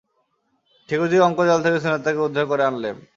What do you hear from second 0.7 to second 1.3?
ঠিকুজির